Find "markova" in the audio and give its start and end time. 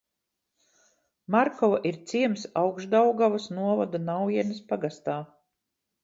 1.33-1.81